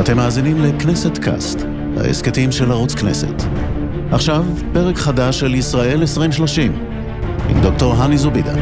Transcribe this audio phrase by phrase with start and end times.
[0.00, 1.58] אתם מאזינים לכנסת קאסט,
[1.96, 3.42] ההסכתים של ערוץ כנסת.
[4.12, 6.72] עכשיו, פרק חדש של ישראל 2030,
[7.48, 8.54] עם דוקטור הני זובידה.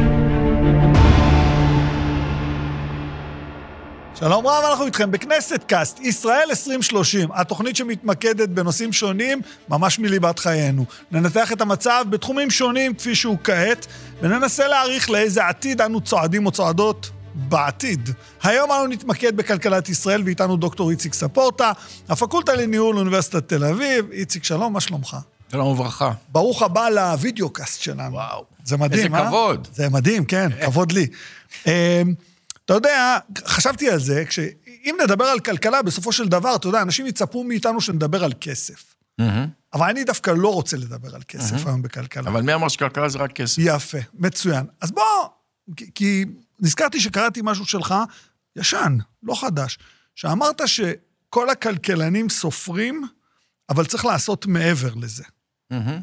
[4.15, 10.85] שלום רב, אנחנו איתכם בכנסת קאסט, ישראל 2030, התוכנית שמתמקדת בנושאים שונים ממש מליבת חיינו.
[11.11, 13.87] ננתח את המצב בתחומים שונים כפי שהוא כעת,
[14.21, 18.09] וננסה להעריך לאיזה עתיד אנו צועדים או צועדות בעתיד.
[18.43, 21.71] היום אנו נתמקד בכלכלת ישראל, ואיתנו דוקטור איציק ספורטה,
[22.09, 24.11] הפקולטה לניהול אוניברסיטת תל אביב.
[24.11, 25.17] איציק, שלום, מה שלומך?
[25.51, 26.11] שלום וברכה.
[26.29, 28.13] ברוך הבא לוידאו קאסט שלנו.
[28.13, 28.45] וואו.
[28.65, 29.27] זה מדהים, איזה אה?
[29.27, 29.67] כבוד.
[29.73, 31.07] זה מדהים, כן, כבוד לי.
[31.65, 31.71] אמ,
[32.65, 34.23] אתה יודע, חשבתי על זה,
[34.85, 38.95] אם נדבר על כלכלה, בסופו של דבר, אתה יודע, אנשים יצפו מאיתנו שנדבר על כסף.
[39.73, 42.29] אבל אני דווקא לא רוצה לדבר על כסף היום בכלכלה.
[42.29, 43.55] אבל מי אמר שכלכלה זה רק כסף?
[43.59, 44.65] יפה, מצוין.
[44.81, 45.03] אז בוא,
[45.95, 46.25] כי
[46.59, 47.95] נזכרתי שקראתי משהו שלך,
[48.55, 49.79] ישן, לא חדש,
[50.15, 53.03] שאמרת שכל הכלכלנים סופרים,
[53.69, 55.23] אבל צריך לעשות מעבר לזה.
[55.71, 56.01] מהמם.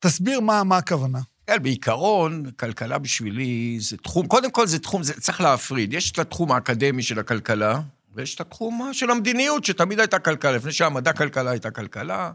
[0.00, 1.18] תסביר מה, מה הכוונה.
[1.46, 5.92] כן, בעיקרון, כלכלה בשבילי זה תחום, קודם כל זה תחום, זה צריך להפריד.
[5.92, 7.80] יש את התחום האקדמי של הכלכלה,
[8.14, 10.52] ויש את התחום של המדיניות, שתמיד הייתה כלכלה.
[10.52, 12.32] לפני שהמדע כלכלה הייתה כלכלה,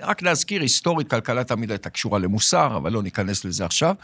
[0.00, 3.94] רק להזכיר, היסטורית, כלכלה תמיד הייתה קשורה למוסר, אבל לא ניכנס לזה עכשיו.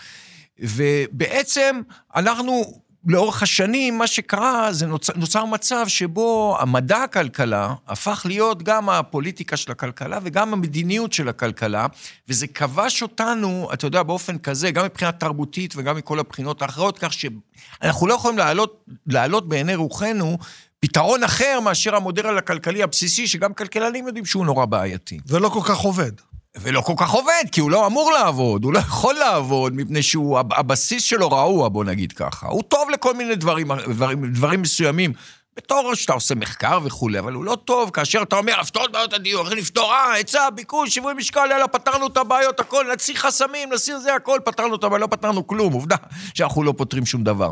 [0.58, 1.80] ובעצם,
[2.16, 8.90] אנחנו, לאורך השנים, מה שקרה, זה נוצר, נוצר מצב שבו המדע הכלכלה הפך להיות גם
[8.90, 11.86] הפוליטיקה של הכלכלה וגם המדיניות של הכלכלה,
[12.28, 17.12] וזה כבש אותנו, אתה יודע, באופן כזה, גם מבחינה תרבותית וגם מכל הבחינות האחרות, כך
[17.12, 20.38] שאנחנו לא יכולים להעלות, להעלות בעיני רוחנו
[20.80, 25.18] פתרון אחר מאשר המודל הכלכלי הבסיסי, שגם כלכלנים יודעים שהוא נורא בעייתי.
[25.26, 26.12] ולא כל כך עובד.
[26.56, 30.38] ולא כל כך עובד, כי הוא לא אמור לעבוד, הוא לא יכול לעבוד, מפני שהוא,
[30.38, 32.46] הב- הבסיס שלו רעוע, בוא נגיד ככה.
[32.46, 35.12] הוא טוב לכל מיני דברים, דברים, דברים מסוימים,
[35.56, 39.12] בתור שאתה עושה מחקר וכולי, אבל הוא לא טוב כאשר אתה אומר, לפתור את בעיות
[39.12, 43.72] הדיור, איך לפתור, אה, היצע, ביקוש, שיווי משקל, יאללה, פתרנו את הבעיות, הכל, נסיר חסמים,
[43.72, 45.96] נסיר זה הכל, פתרנו את הבעיות, לא פתרנו כלום, עובדה
[46.34, 47.50] שאנחנו לא פותרים שום דבר.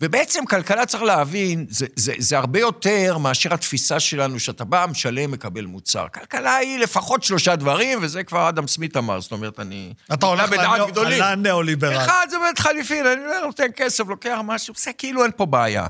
[0.00, 5.30] ובעצם כלכלה צריך להבין, זה, זה, זה הרבה יותר מאשר התפיסה שלנו, שאתה בא, משלם,
[5.30, 6.06] מקבל מוצר.
[6.14, 9.92] כלכלה היא לפחות שלושה דברים, וזה כבר אדם סמית אמר, זאת אומרת, אני...
[10.12, 11.20] אתה הולך.
[11.20, 11.96] לנאו-ליברל.
[11.96, 15.86] אחד זה באמת חליפין, אני לא נותן כסף, לוקח משהו, זה כאילו אין פה בעיה.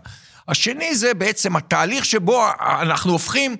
[0.48, 3.56] השני זה בעצם התהליך שבו אנחנו הופכים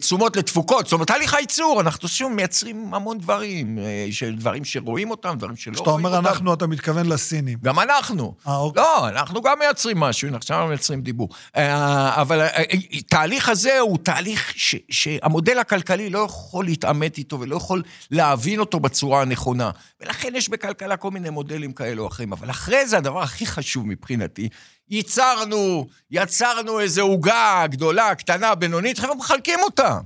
[0.00, 5.34] תשומות לתפוקות, זאת אומרת, תהליך הייצור, אנחנו שוב מייצרים המון דברים, אה, דברים שרואים אותם,
[5.38, 6.28] דברים שלא כשאתה רואים אומר אותם.
[6.28, 7.58] אנחנו, אתה מתכוון לסינים.
[7.62, 8.34] גם אנחנו.
[8.48, 8.82] אה, אוקיי.
[8.82, 11.28] לא, אנחנו גם מייצרים משהו, עכשיו מייצרים דיבור.
[11.56, 17.40] אה, אבל אה, אה, התהליך הזה הוא תהליך ש- שהמודל הכלכלי לא יכול להתעמת איתו
[17.40, 19.70] ולא יכול להבין אותו בצורה הנכונה.
[20.00, 22.32] ולכן יש בכלכלה כל מיני מודלים כאלה או אחרים.
[22.32, 24.48] אבל אחרי זה, הדבר הכי חשוב מבחינתי,
[24.88, 29.98] ייצרנו, יצרנו איזו עוגה גדולה, קטנה, בינונית, חבר'ה, מחלקים אותה.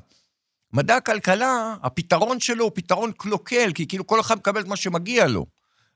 [0.73, 5.27] מדע הכלכלה, הפתרון שלו הוא פתרון קלוקל, כי כאילו כל אחד מקבל את מה שמגיע
[5.27, 5.47] לו.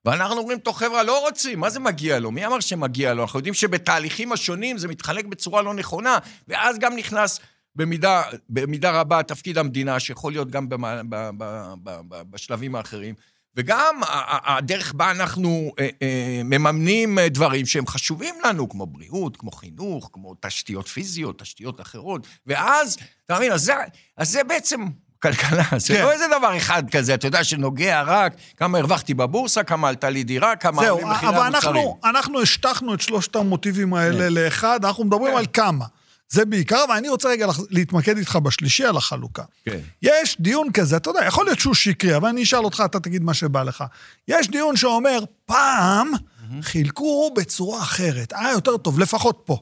[0.05, 2.31] ואנחנו אומרים, טוב, חבר'ה, לא רוצים, מה זה מגיע לו?
[2.31, 3.23] מי אמר שמגיע לו?
[3.23, 6.19] אנחנו יודעים שבתהליכים השונים זה מתחלק בצורה לא נכונה,
[6.49, 7.41] ואז גם נכנס
[7.77, 11.45] במידה, במידה רבה תפקיד המדינה, שיכול להיות גם במה, ב, ב,
[11.83, 13.15] ב, ב, בשלבים האחרים.
[13.57, 14.01] וגם
[14.45, 20.11] הדרך בה אנחנו אה, אה, מממנים אה, דברים שהם חשובים לנו, כמו בריאות, כמו חינוך,
[20.13, 22.27] כמו תשתיות פיזיות, תשתיות אחרות.
[22.47, 22.97] ואז,
[23.27, 23.75] אתה מבין, אז זה,
[24.17, 24.87] אז זה בעצם
[25.23, 26.03] כלכלה, זה כן.
[26.03, 30.25] לא איזה דבר אחד כזה, אתה יודע, שנוגע רק כמה הרווחתי בבורסה, כמה עלתה לי
[30.25, 31.47] דירה, כמה זהו, אבל.
[31.47, 34.33] אנחנו, אנחנו השטחנו את שלושת המוטיבים האלה כן.
[34.33, 35.39] לאחד, אנחנו מדברים כן.
[35.39, 35.85] על כמה.
[36.33, 39.43] זה בעיקר, ואני רוצה רגע להתמקד איתך בשלישי על החלוקה.
[39.65, 39.79] כן.
[40.03, 43.23] יש דיון כזה, אתה יודע, יכול להיות שהוא שקרי, אבל אני אשאל אותך, אתה תגיד
[43.23, 43.85] מה שבא לך.
[44.29, 46.11] יש דיון שאומר, פעם
[46.63, 49.59] חילקו בצורה אחרת, היה יותר טוב, לפחות פה.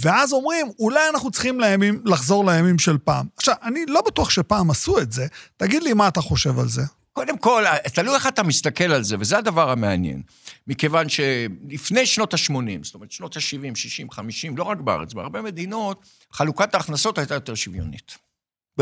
[0.00, 3.26] ואז אומרים, אולי אנחנו צריכים לימים, לחזור לימים של פעם.
[3.36, 5.26] עכשיו, אני לא בטוח שפעם עשו את זה,
[5.56, 6.82] תגיד לי מה אתה חושב על זה.
[7.12, 7.64] קודם כל,
[7.94, 10.22] תלוי איך אתה מסתכל על זה, וזה הדבר המעניין.
[10.66, 16.04] מכיוון שלפני שנות ה-80, זאת אומרת, שנות ה-70, 60, 50, לא רק בארץ, בהרבה מדינות,
[16.32, 18.18] חלוקת ההכנסות הייתה יותר שוויונית.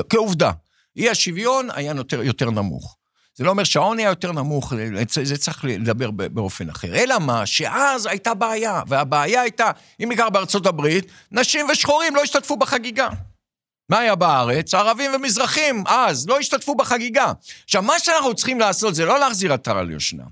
[0.09, 0.51] כעובדה.
[0.97, 2.97] אי השוויון היה יותר, יותר נמוך.
[3.35, 4.73] זה לא אומר שהעוני היה יותר נמוך,
[5.23, 6.95] זה צריך לדבר באופן אחר.
[6.95, 9.71] אלא מה, שאז הייתה בעיה, והבעיה הייתה,
[10.03, 13.09] אם ניקח בארצות הברית, נשים ושחורים לא השתתפו בחגיגה.
[13.91, 14.75] מה היה בארץ?
[14.75, 17.33] ערבים ומזרחים אז לא השתתפו בחגיגה.
[17.65, 20.23] עכשיו, מה שאנחנו צריכים לעשות זה לא להחזיר עטרה ליושנה.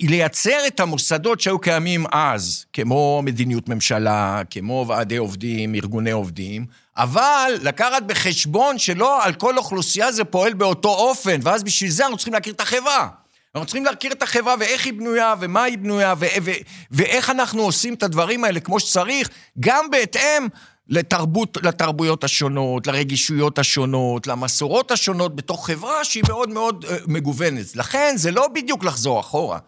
[0.00, 6.66] לייצר את המוסדות שהיו קיימים אז, כמו מדיניות ממשלה, כמו ועדי עובדים, ארגוני עובדים,
[6.96, 12.16] אבל לקחת בחשבון שלא על כל אוכלוסייה זה פועל באותו אופן, ואז בשביל זה אנחנו
[12.16, 13.08] צריכים להכיר את החברה.
[13.54, 16.50] אנחנו צריכים להכיר את החברה ואיך היא בנויה ומה היא בנויה ו- ו-
[16.90, 19.28] ואיך אנחנו עושים את הדברים האלה כמו שצריך,
[19.60, 20.48] גם בהתאם
[20.88, 27.76] לתרבות, לתרבויות השונות, לרגישויות השונות, למסורות השונות בתוך חברה שהיא מאוד מאוד uh, מגוונת.
[27.76, 29.58] לכן זה לא בדיוק לחזור אחורה.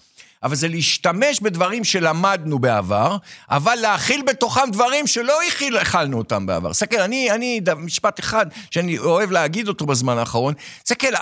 [0.44, 3.16] אבל זה להשתמש בדברים שלמדנו בעבר,
[3.50, 5.38] אבל להכיל בתוכם דברים שלא
[5.80, 6.70] הכלנו אותם בעבר.
[6.72, 11.12] תסתכל, אני, אני, משפט אחד שאני אוהב להגיד אותו בזמן האחרון, תסתכל,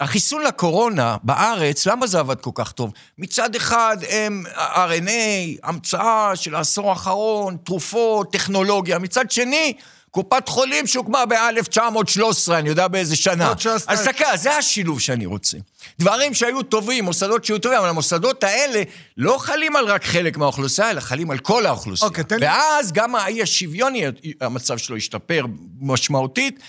[0.00, 2.92] החיסון לקורונה בארץ, למה זה עבד כל כך טוב?
[3.18, 9.72] מצד אחד הם RNA, המצאה של העשור האחרון, תרופות, טכנולוגיה, מצד שני,
[10.10, 13.52] קופת חולים שהוקמה ב-1913, אני יודע באיזה שנה.
[13.66, 15.58] אז תסתכל, זה השילוב שאני רוצה.
[15.98, 18.82] דברים שהיו טובים, מוסדות שהיו טובים, אבל המוסדות האלה
[19.16, 22.08] לא חלים על רק חלק מהאוכלוסייה, אלא חלים על כל האוכלוסייה.
[22.08, 22.46] אוקיי, תן לי...
[22.46, 24.04] ואז גם האי השוויוני,
[24.40, 25.44] המצב שלו השתפר
[25.80, 26.60] משמעותית.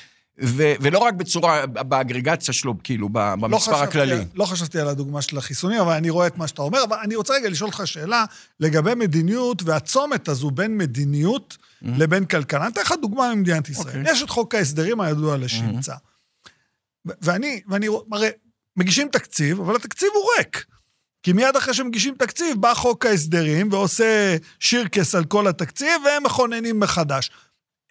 [0.44, 4.26] ו- ולא רק בצורה, באגרגציה שלו, כאילו, במספר לא חשבתי, הכללי.
[4.36, 7.16] לא חשבתי על הדוגמה של החיסונים, אבל אני רואה את מה שאתה אומר, אבל אני
[7.16, 8.26] רוצה רגע לשאול אותך שאלה
[8.60, 11.88] לגבי מדיניות והצומת הזו בין מדיניות mm-hmm.
[11.98, 12.62] לבין כלכלה.
[12.62, 13.86] אני אתן לך דוגמה ממדינת ישראל.
[13.86, 13.98] Okay.
[13.98, 14.12] אוקיי.
[14.12, 15.94] יש את חוק ההסדרים הידוע לשמצה.
[15.94, 17.12] Mm-hmm.
[17.22, 18.30] ואני, ואני, הרי
[18.78, 20.66] מגישים תקציב, אבל התקציב הוא ריק.
[21.24, 26.80] כי מיד אחרי שמגישים תקציב, בא חוק ההסדרים ועושה שירקס על כל התקציב, והם מכוננים
[26.80, 27.32] מחדש.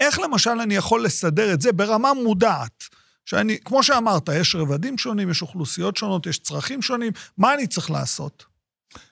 [0.01, 2.85] איך למשל אני יכול לסדר את זה ברמה מודעת?
[3.25, 7.91] שאני, כמו שאמרת, יש רבדים שונים, יש אוכלוסיות שונות, יש צרכים שונים, מה אני צריך
[7.91, 8.45] לעשות?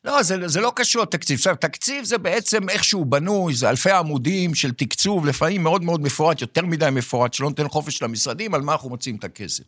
[0.05, 1.37] לא, זה, זה לא קשור לתקציב.
[1.37, 6.41] עכשיו, תקציב זה בעצם איכשהו בנוי, זה אלפי עמודים של תקצוב, לפעמים מאוד מאוד מפורט,
[6.41, 9.63] יותר מדי מפורט, שלא נותן חופש למשרדים, על מה אנחנו מוצאים את הכסף.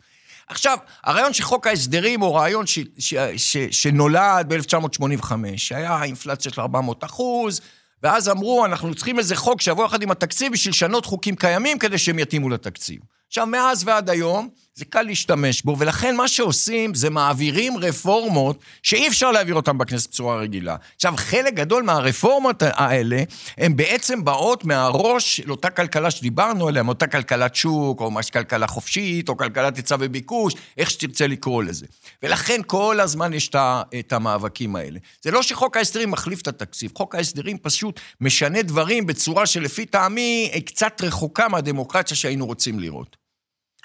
[0.48, 6.60] עכשיו, הרעיון של חוק ההסדרים הוא רעיון ש, ש, ש, שנולד ב-1985, שהיה אינפלציה של
[6.60, 7.60] 400 אחוז,
[8.02, 11.98] ואז אמרו, אנחנו צריכים איזה חוק שיבוא יחד עם התקציב בשביל לשנות חוקים קיימים כדי
[11.98, 13.00] שהם יתאימו לתקציב.
[13.28, 19.08] עכשיו, מאז ועד היום, זה קל להשתמש בו, ולכן מה שעושים זה מעבירים רפורמות שאי
[19.08, 20.76] אפשר להעביר אותן בכנסת בצורה רגילה.
[20.96, 23.22] עכשיו, חלק גדול מהרפורמות האלה,
[23.58, 28.66] הן בעצם באות מהראש של אותה כלכלה שדיברנו עליה, מאותה כלכלת שוק, או ממש כלכלה
[28.66, 31.86] חופשית, או כלכלת היצע וביקוש, איך שתרצה לקרוא לזה.
[32.22, 33.50] ולכן כל הזמן יש
[33.98, 34.98] את המאבקים האלה.
[35.22, 40.50] זה לא שחוק ההסדרים מחליף את התקציב, חוק ההסדרים פשוט משנה דברים בצורה שלפי טעמי
[40.52, 43.15] היא קצת רחוקה מהדמוקרטיה שהיינו רוצים לראות.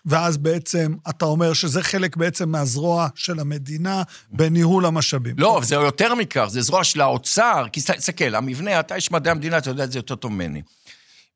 [0.06, 5.36] ואז בעצם אתה אומר שזה חלק בעצם מהזרוע של המדינה בניהול המשאבים.
[5.38, 9.58] לא, זה יותר מכך, זה זרוע של האוצר, כי תסתכל, המבנה, אתה איש מדעי המדינה,
[9.58, 10.62] אתה יודע את זה יותר טוב ממני.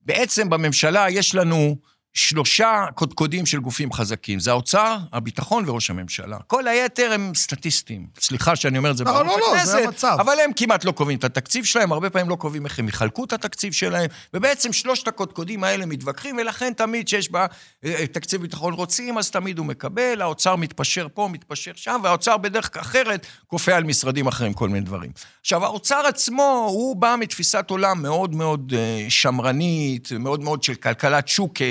[0.06, 1.76] בעצם בממשלה יש לנו
[2.16, 4.40] שלושה קודקודים של גופים חזקים.
[4.40, 6.38] זה האוצר, הביטחון וראש הממשלה.
[6.48, 8.08] כל היתר הם סטטיסטים.
[8.20, 10.18] סליחה שאני אומר את זה לא, בערוץ לא, הכנסת, לא, זה המצב.
[10.20, 13.24] אבל הם כמעט לא קובעים את התקציב שלהם, הרבה פעמים לא קובעים איך הם יחלקו
[13.24, 17.46] את התקציב שלהם, ובעצם שלושת הקודקודים האלה מתווכחים, ולכן תמיד שיש בה
[17.86, 22.38] אה, אה, תקציב ביטחון רוצים, אז תמיד הוא מקבל, האוצר מתפשר פה, מתפשר שם, והאוצר
[22.38, 25.12] בדרך אחרת כופה על משרדים אחרים כל מיני דברים.
[25.42, 31.28] עכשיו, האוצר עצמו, הוא בא מתפיסת עולם מאוד מאוד אה, שמרנית, מאוד מאוד של כלכלת
[31.28, 31.62] שוק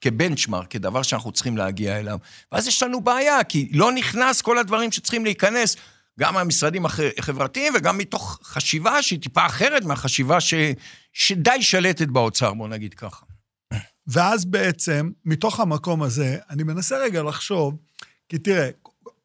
[0.00, 2.18] כבנצ'מארק, כדבר שאנחנו צריכים להגיע אליו.
[2.52, 5.76] ואז יש לנו בעיה, כי לא נכנס כל הדברים שצריכים להיכנס,
[6.20, 6.86] גם מהמשרדים
[7.18, 10.54] החברתיים וגם מתוך חשיבה שהיא טיפה אחרת מהחשיבה ש,
[11.12, 13.26] שדי שלטת באוצר, בוא נגיד ככה.
[14.06, 17.76] ואז בעצם, מתוך המקום הזה, אני מנסה רגע לחשוב,
[18.28, 18.70] כי תראה,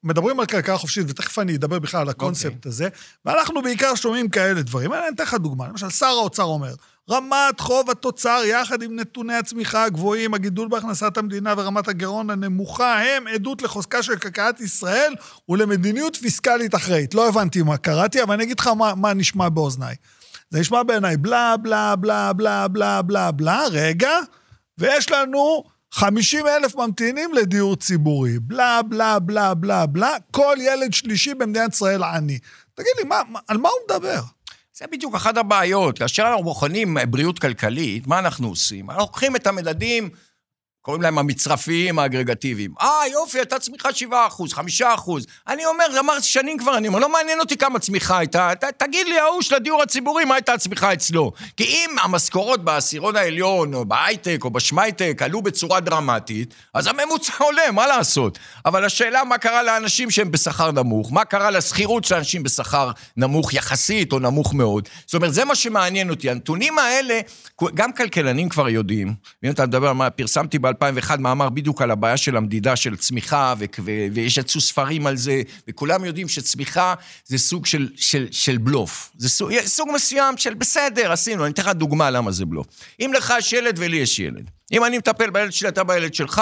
[0.04, 2.56] מדברים על כלכלה חופשית, ותכף אני אדבר בכלל על הקונספט okay.
[2.56, 2.70] אוקיי.
[2.70, 2.90] הזה,
[3.26, 4.94] ואנחנו בעיקר שומעים כאלה דברים.
[4.94, 6.74] אני אתן לך דוגמה, למשל, שר האוצר אומר,
[7.10, 13.28] רמת חוב התוצר יחד עם נתוני הצמיחה הגבוהים, הגידול בהכנסת המדינה ורמת הגירעון הנמוכה, הם
[13.28, 15.14] עדות לחוזקה של כלכלת ישראל
[15.50, 17.14] ולמדיניות פיסקלית אחראית.
[17.14, 19.96] לא הבנתי מה קראתי, אבל אני אגיד לך מה, מה נשמע באוזניי.
[20.50, 24.12] זה נשמע בעיניי בלה, בלה, בלה, בלה, בלה, בלה, בלה, רגע,
[24.78, 28.40] ויש לנו 50 אלף ממתינים לדיור ציבורי.
[28.40, 32.40] בלה, בלה, בלה, בלה, בלה, כל ילד שלישי במדינת ישראל עני.
[32.74, 34.22] תגיד לי, מה, על מה הוא מדבר?
[34.78, 36.00] זה בדיוק אחת הבעיות.
[36.00, 38.90] כאשר אנחנו בוחנים בריאות כלכלית, מה אנחנו עושים?
[38.90, 40.10] אנחנו לוקחים את המדדים
[40.86, 42.74] קוראים להם המצרפיים האגרגטיביים.
[42.82, 45.26] אה, יופי, הייתה צמיחה 7 אחוז, 5 אחוז.
[45.48, 48.52] אני אומר, אמרתי שנים כבר, אני אומר, לא מעניין אותי כמה צמיחה הייתה.
[48.60, 51.32] ת, תגיד לי, ההוא של הדיור הציבורי, מה הייתה הצמיחה אצלו?
[51.58, 57.72] כי אם המשכורות בעשירון העליון, או בהייטק, או בשמייטק, עלו בצורה דרמטית, אז הממוצע עולה,
[57.72, 58.40] מה לעשות?
[58.66, 61.12] אבל השאלה, מה קרה לאנשים שהם בשכר נמוך?
[61.12, 64.90] מה קרה לשכירות של אנשים בשכר נמוך יחסית, או נמוך מאוד?
[65.06, 66.30] זאת אומרת, זה מה שמעניין אותי.
[66.30, 67.20] הנתונים האלה,
[67.74, 69.14] גם כלכלנים כבר יודעים,
[69.44, 73.54] ואם אתה מדבר על מה פרסמתי 2001 מאמר בדיוק על הבעיה של המדידה של צמיחה,
[73.60, 76.94] ו- ו- ויש יצאו ספרים על זה, וכולם יודעים שצמיחה
[77.26, 79.12] זה סוג של, של, של בלוף.
[79.18, 82.68] זה סוג, סוג מסוים של בסדר, עשינו, אני אתן לך דוגמה למה זה בלוף.
[83.00, 84.50] אם לך יש ילד ולי יש ילד.
[84.72, 86.42] אם אני מטפל בילד שלי, אתה בילד שלך,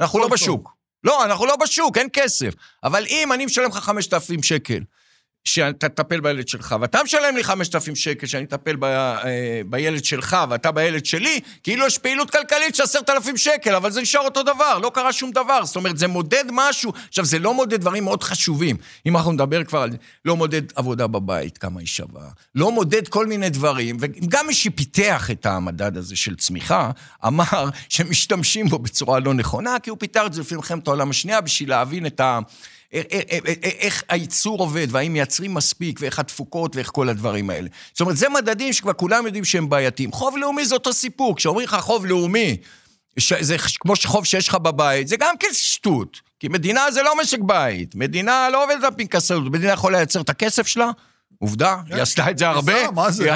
[0.00, 0.74] אנחנו לא בשוק.
[1.04, 2.54] לא, אנחנו לא בשוק, אין כסף.
[2.84, 4.80] אבל אם אני משלם לך 5,000 שקל,
[5.44, 10.36] שאתה תטפל בילד שלך, ואתה משלם לי 5,000 שקל שאני אטפל ב, אה, בילד שלך
[10.50, 14.78] ואתה בילד שלי, כאילו יש פעילות כלכלית של 10,000 שקל, אבל זה נשאר אותו דבר,
[14.78, 15.64] לא קרה שום דבר.
[15.64, 16.92] זאת אומרת, זה מודד משהו.
[17.08, 18.76] עכשיו, זה לא מודד דברים מאוד חשובים.
[19.06, 19.90] אם אנחנו נדבר כבר על...
[20.24, 25.30] לא מודד עבודה בבית, כמה היא שווה, לא מודד כל מיני דברים, וגם מי שפיתח
[25.30, 26.90] את המדד הזה של צמיחה,
[27.26, 31.40] אמר שמשתמשים בו בצורה לא נכונה, כי הוא פיתח את זה לפי מלחמת העולם השנייה
[31.40, 32.38] בשביל להבין את ה...
[33.80, 37.68] איך הייצור עובד, והאם מייצרים מספיק, ואיך התפוקות, ואיך כל הדברים האלה.
[37.92, 40.12] זאת אומרת, זה מדדים שכבר כולם יודעים שהם בעייתיים.
[40.12, 41.36] חוב לאומי זה אותו סיפור.
[41.36, 42.56] כשאומרים לך חוב לאומי,
[43.40, 46.20] זה כמו חוב שיש לך בבית, זה גם כן שטות.
[46.40, 47.94] כי מדינה זה לא משק בית.
[47.94, 49.52] מדינה לא עובדת על פנקסנות.
[49.52, 50.90] מדינה יכולה לייצר את הכסף שלה,
[51.38, 52.74] עובדה, היא עשתה את זה הרבה,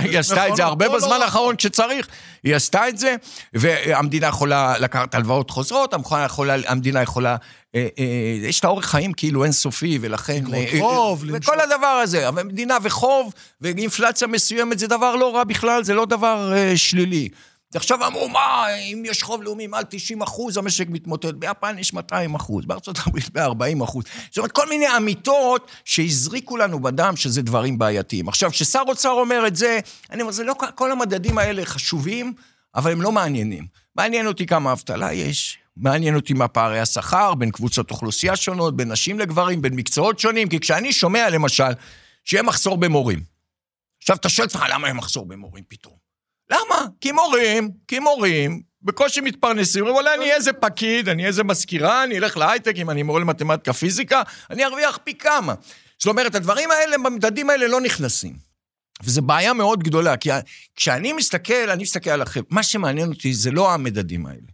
[0.00, 2.09] היא עשתה את זה הרבה בזמן האחרון כשצריך,
[2.45, 3.17] היא עשתה את זה,
[3.52, 5.95] והמדינה יכולה לקחת הלוואות חוזרות,
[6.67, 7.37] המדינה יכולה,
[7.75, 8.05] אה, אה,
[8.49, 10.45] יש לה אורך חיים כאילו אינסופי, ולכן...
[10.81, 15.95] חוב, וכל הדבר הזה, אבל מדינה וחוב, ואינפלציה מסוימת זה דבר לא רע בכלל, זה
[15.95, 17.28] לא דבר אה, שלילי.
[17.75, 21.34] עכשיו אמרו, מה, אם יש חוב לאומי מעל 90 אחוז, המשק מתמוטט.
[21.34, 24.04] ביפן יש 200 אחוז, בארצות הברית ב-40 אחוז.
[24.28, 28.28] זאת אומרת, כל מיני אמיתות שהזריקו לנו בדם שזה דברים בעייתיים.
[28.28, 32.32] עכשיו, כששר אוצר אומר את זה, אני אומר, זה לא, כל המדדים האלה חשובים,
[32.75, 33.66] אבל הם לא מעניינים.
[33.96, 38.92] מעניין אותי כמה אבטלה יש, מעניין אותי מה פערי השכר בין קבוצות אוכלוסייה שונות, בין
[38.92, 41.72] נשים לגברים, בין מקצועות שונים, כי כשאני שומע, למשל,
[42.25, 43.22] שיהיה מחסור במורים.
[44.02, 45.98] עכשיו, אתה שואל אותך, למה יהיה מחסור במורים פתאום?
[46.50, 46.87] למה?
[47.00, 51.45] כי מורים, כי מורים, בקושי מתפרנסים, אומרים, אולי אני אהיה איזה פקיד, אני אהיה איזה
[51.45, 55.55] מזכירה, אני אלך להייטק, אם אני מורה למתמטיקה, פיזיקה, אני ארוויח פי כמה.
[55.99, 58.37] זאת אומרת, הדברים האלה, במדדים האלה לא נכנסים.
[59.02, 60.31] וזו בעיה מאוד גדולה, כי
[60.76, 64.47] כשאני מסתכל, אני מסתכל על החברה, מה שמעניין אותי זה לא המדדים האלה.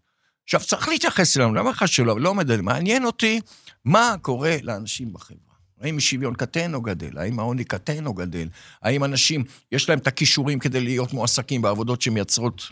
[0.44, 3.40] עכשיו, צריך להתייחס אליהם, למה לך שלא, לא מדדים, מעניין אותי
[3.84, 5.43] מה קורה לאנשים בחברה.
[5.84, 7.18] האם שוויון קטן או גדל?
[7.18, 8.48] האם העוני קטן או גדל?
[8.82, 12.62] האם אנשים, יש להם את הכישורים כדי להיות מועסקים בעבודות שמייצרות,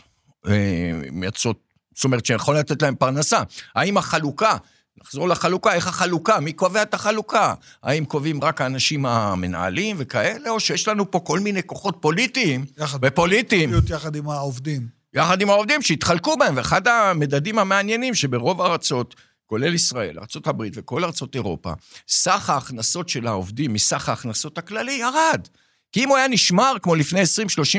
[0.47, 1.59] אה, מייצרות,
[1.95, 3.43] זאת אומרת, שיכול לתת להם פרנסה?
[3.75, 4.57] האם החלוקה,
[5.01, 6.39] נחזור לחלוקה, איך החלוקה?
[6.39, 7.53] מי קובע את החלוקה?
[7.83, 12.99] האם קובעים רק האנשים המנהלים וכאלה, או שיש לנו פה כל מיני כוחות פוליטיים יחד,
[13.01, 13.71] ופוליטיים?
[13.89, 14.87] יחד עם העובדים.
[15.13, 19.15] יחד עם העובדים שהתחלקו בהם, ואחד המדדים המעניינים שברוב הארצות,
[19.53, 21.73] כולל ישראל, ארה"ב וכל ארצות אירופה,
[22.07, 25.47] סך ההכנסות של העובדים מסך ההכנסות הכללי ירד.
[25.91, 27.23] כי אם הוא היה נשמר כמו לפני 20-30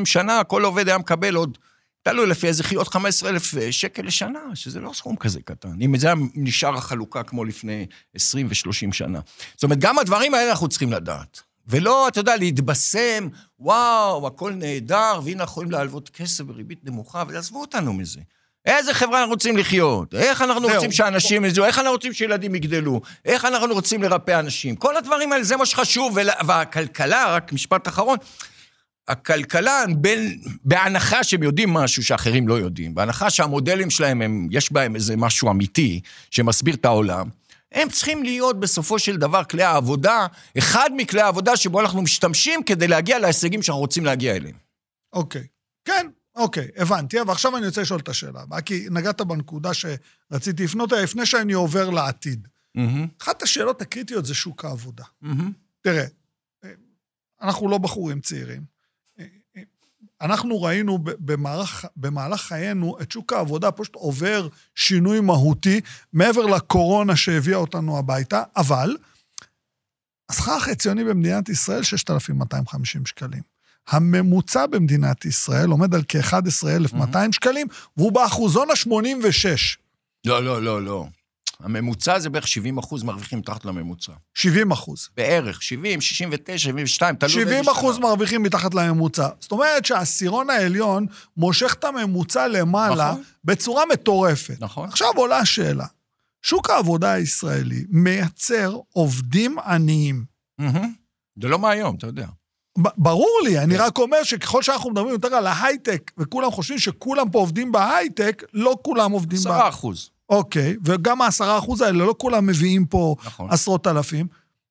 [0.05, 1.59] שנה, כל עובד היה מקבל עוד,
[2.03, 5.83] תלוי לפי איזה עוד 15,000 שקל לשנה, שזה לא סכום כזה קטן.
[5.83, 9.21] אם זה היה נשאר החלוקה כמו לפני 20 ו-30 שנה.
[9.55, 11.43] זאת אומרת, גם הדברים האלה אנחנו צריכים לדעת.
[11.67, 13.29] ולא, אתה יודע, להתבשם,
[13.61, 18.21] וואו, הכל נהדר, והנה אנחנו יכולים להלוות כסף בריבית נמוכה, ועזבו אותנו מזה.
[18.67, 20.15] איזה חברה אנחנו רוצים לחיות?
[20.15, 21.65] איך אנחנו רוצים שאנשים יזו?
[21.65, 23.01] איך אנחנו רוצים שילדים יגדלו?
[23.25, 24.77] איך אנחנו רוצים לרפא אנשים?
[24.77, 26.19] כל הדברים האלה, זה מה שחשוב.
[26.47, 28.19] והכלכלה, רק משפט אחרון,
[29.09, 34.95] הכלכלה, בין, בהנחה שהם יודעים משהו שאחרים לא יודעים, בהנחה שהמודלים שלהם, הם, יש בהם
[34.95, 37.29] איזה משהו אמיתי שמסביר את העולם,
[37.73, 40.27] הם צריכים להיות בסופו של דבר כלי העבודה,
[40.59, 44.57] אחד מכלי העבודה שבו אנחנו משתמשים כדי להגיע להישגים שאנחנו רוצים להגיע אליהם.
[45.13, 45.41] אוקיי.
[45.41, 45.45] Okay.
[45.85, 46.07] כן,
[46.37, 50.93] אוקיי, הבנתי, אבל עכשיו אני רוצה לשאול את השאלה הבאה, כי נגעת בנקודה שרציתי לפנות
[50.93, 52.49] אליה לפני שאני עובר לעתיד.
[52.77, 53.23] Mm-hmm.
[53.23, 55.05] אחת השאלות הקריטיות זה שוק העבודה.
[55.25, 55.29] Mm-hmm.
[55.81, 56.05] תראה,
[57.43, 58.75] אנחנו לא בחורים צעירים.
[60.21, 65.81] אנחנו ראינו במהלך, במהלך חיינו את שוק העבודה פשוט עובר שינוי מהותי
[66.13, 68.97] מעבר לקורונה שהביאה אותנו הביתה, אבל
[70.29, 73.54] השכר החציוני במדינת ישראל 6,250 שקלים.
[73.89, 77.33] הממוצע במדינת ישראל עומד על כ-11,200 mm-hmm.
[77.33, 79.79] שקלים, והוא באחוזון ה-86.
[80.27, 81.07] לא, לא, לא, לא.
[81.61, 84.13] הממוצע זה בערך 70 אחוז מרוויחים מתחת לממוצע.
[84.35, 85.09] 70 אחוז.
[85.17, 87.65] בערך, 70, 69, 72, תלוי באיזה שנה.
[87.65, 89.29] 70 אחוז מרוויחים מתחת לממוצע.
[89.41, 93.23] זאת אומרת שהעשירון העליון מושך את הממוצע למעלה נכון.
[93.45, 94.57] בצורה מטורפת.
[94.61, 94.89] נכון.
[94.89, 95.87] עכשיו עולה השאלה,
[96.43, 100.25] שוק העבודה הישראלי מייצר עובדים עניים.
[100.61, 100.87] Mm-hmm.
[101.43, 102.27] זה לא מהיום, אתה יודע.
[102.79, 103.83] ברור לי, אני כן.
[103.83, 108.77] רק אומר שככל שאנחנו מדברים יותר על ההייטק, וכולם חושבים שכולם פה עובדים בהייטק, לא
[108.83, 109.41] כולם עובדים ב...
[109.41, 110.11] עשרה אחוז.
[110.29, 113.51] אוקיי, וגם העשרה אחוז האלה, לא כולם מביאים פה נכון.
[113.51, 114.27] עשרות אלפים.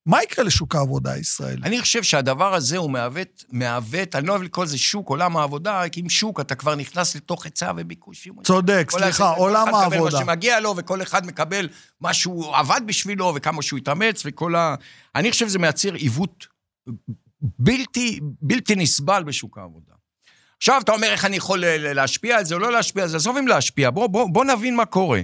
[0.06, 1.62] מה יקרה לשוק העבודה הישראלי?
[1.64, 5.90] אני חושב שהדבר הזה הוא מעוות, מעוות, אני לא אוהב לקרוא לזה שוק, עולם העבודה,
[5.92, 8.28] כי אם שוק, אתה כבר נכנס לתוך היצע וביקוש.
[8.44, 10.00] צודק, סליחה, עולם העבודה.
[10.00, 11.70] כל אחד מקבל מה שמגיע לו, וכל אחד מקבל
[12.02, 14.76] מה שהוא עבד בשבילו, וכמה שהוא התאמץ, וכל ה...
[15.16, 16.48] אני חושב שזה מייצר עיוות
[17.44, 19.94] בלתי, בלתי נסבל בשוק העבודה.
[20.58, 23.38] עכשיו אתה אומר איך אני יכול להשפיע על זה או לא להשפיע על זה, עזוב
[23.38, 25.22] אם להשפיע, בוא, בוא, בוא נבין מה קורה.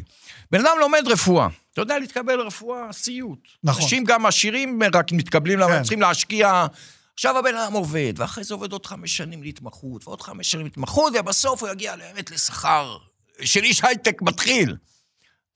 [0.51, 3.39] בן אדם לומד רפואה, אתה יודע להתקבל רפואה סיוט.
[3.63, 3.83] נכון.
[3.83, 5.81] אנשים גם עשירים רק מתקבלים, כן.
[5.81, 6.65] צריכים להשקיע
[7.13, 11.13] עכשיו הבן אדם עובד, ואחרי זה עובד עוד חמש שנים להתמחות, ועוד חמש שנים להתמחות,
[11.19, 12.97] ובסוף הוא יגיע באמת לשכר
[13.41, 14.75] של איש הייטק מתחיל.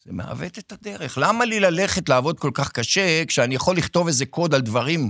[0.05, 1.17] זה מעוות את הדרך.
[1.17, 5.10] למה לי ללכת לעבוד כל כך קשה, כשאני יכול לכתוב איזה קוד על דברים,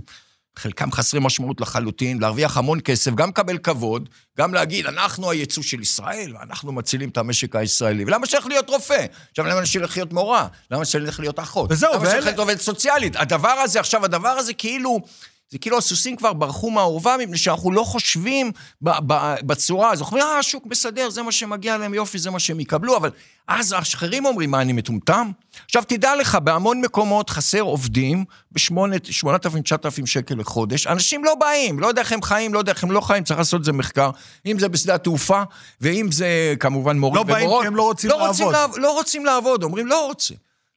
[0.56, 5.82] חלקם חסרי משמעות לחלוטין, להרוויח המון כסף, גם לקבל כבוד, גם להגיד, אנחנו היצוא של
[5.82, 8.04] ישראל, ואנחנו מצילים את המשק הישראלי.
[8.06, 9.06] ולמה שאני להיות רופא?
[9.32, 10.48] עכשיו, למה שאני להיות מורה?
[10.72, 11.72] למה שאני להיות אחות?
[11.72, 13.16] וזהו, למה שאני להיות עובדת סוציאלית?
[13.16, 15.00] הדבר הזה, עכשיו, הדבר הזה כאילו...
[15.50, 18.52] זה כאילו הסוסים כבר ברחו מהאורווה, מפני שאנחנו לא חושבים
[19.46, 20.06] בצורה הזאת.
[20.06, 23.10] אנחנו אומרים, אה, השוק מסדר, זה מה שמגיע להם, יופי, זה מה שהם יקבלו, אבל
[23.48, 25.32] אז האחרים אומרים, מה, אני מטומטם?
[25.66, 30.88] עכשיו, תדע לך, בהמון מקומות חסר עובדים ב-8,000-9,000 שקל לחודש.
[30.88, 33.40] אנשים לא באים, לא יודע איך הם חיים, לא יודע איך הם לא חיים, צריך
[33.40, 34.10] לעשות את זה מחקר.
[34.46, 35.44] אם זה בשדה התעופה,
[35.82, 37.30] ואם זה כמובן מורים ומורות.
[37.30, 38.42] לא באים כי הם לא רוצים לא לעבוד.
[38.42, 40.34] רוצים, לא רוצים לעבוד, אומרים, לא רוצה.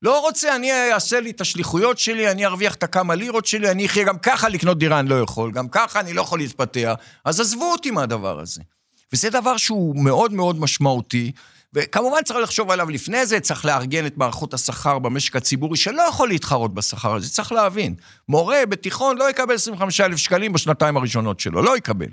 [0.07, 3.87] לא רוצה, אני אעשה לי את השליחויות שלי, אני ארוויח את הכמה לירות שלי, אני
[3.87, 6.95] אחיה גם ככה לקנות דירה, אני לא יכול, גם ככה אני לא יכול להתפתח,
[7.25, 8.63] אז עזבו אותי מהדבר הזה.
[9.13, 11.33] וזה דבר שהוא מאוד מאוד משמעותי,
[11.75, 16.29] וכמובן צריך לחשוב עליו לפני זה, צריך לארגן את מערכות השכר במשק הציבורי, שלא יכול
[16.29, 17.95] להתחרות בשכר הזה, צריך להבין.
[18.29, 22.11] מורה בתיכון לא יקבל 25,000 שקלים בשנתיים הראשונות שלו, לא יקבל.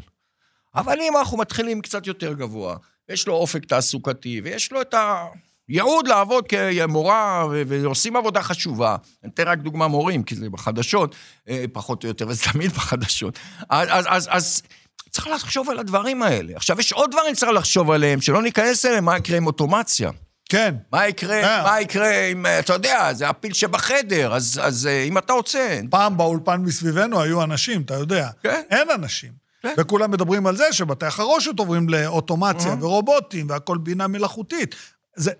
[0.75, 2.75] אבל אם אנחנו מתחילים קצת יותר גבוה,
[3.09, 5.25] יש לו אופק תעסוקתי, ויש לו את ה...
[5.69, 8.95] ייעוד לעבוד כמורה, ועושים עבודה חשובה.
[9.23, 11.15] אני אתן רק דוגמה מורים, כי זה בחדשות,
[11.49, 13.39] אה, פחות או יותר, וזה תמיד בחדשות.
[13.69, 14.61] אז, אז, אז, אז
[15.09, 16.53] צריך לחשוב על הדברים האלה.
[16.55, 20.11] עכשיו, יש עוד דברים שצריך לחשוב עליהם, שלא ניכנס אליהם, מה יקרה עם אוטומציה.
[20.49, 20.75] כן.
[20.91, 21.63] מה יקרה, yeah.
[21.63, 25.79] מה יקרה אם, אתה יודע, זה הפיל שבחדר, אז, אז אה, אם אתה רוצה...
[25.89, 28.29] פעם באולפן מסביבנו היו אנשים, אתה יודע.
[28.43, 28.61] כן.
[28.69, 29.31] אין אנשים.
[29.61, 29.73] כן.
[29.77, 32.83] וכולם מדברים על זה שבתי החרושת עוברים לאוטומציה mm-hmm.
[32.83, 34.75] ורובוטים והכל בינה מלאכותית.
[35.15, 35.31] זה,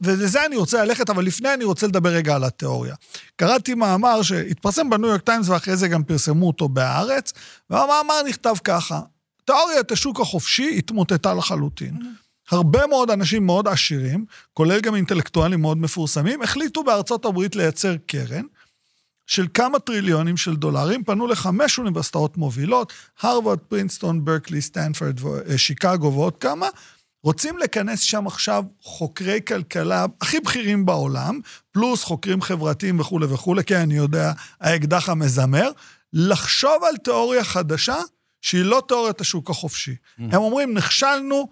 [0.00, 2.94] ולזה אני רוצה ללכת, אבל לפני אני רוצה לדבר רגע על התיאוריה.
[3.36, 7.32] קראתי מאמר שהתפרסם בניו יורק טיימס ואחרי זה גם פרסמו אותו בהארץ,
[7.70, 9.00] והמאמר נכתב ככה,
[9.44, 11.98] תיאוריית השוק החופשי התמוטטה לחלוטין.
[12.50, 18.44] הרבה מאוד אנשים מאוד עשירים, כולל גם אינטלקטואלים מאוד מפורסמים, החליטו בארצות הברית לייצר קרן
[19.26, 25.20] של כמה טריליונים של דולרים, פנו לחמש אוניברסיטאות מובילות, הרווארד, פרינסטון, ברקלי, סטנפורד,
[25.56, 26.68] שיקגו ועוד כמה,
[27.24, 33.76] רוצים לכנס שם עכשיו חוקרי כלכלה הכי בכירים בעולם, פלוס חוקרים חברתיים וכולי וכולי, כי
[33.76, 35.70] אני יודע, האקדח המזמר,
[36.12, 37.96] לחשוב על תיאוריה חדשה
[38.40, 39.92] שהיא לא תיאוריית השוק החופשי.
[39.92, 40.22] Mm.
[40.22, 41.48] הם אומרים, נכשלנו,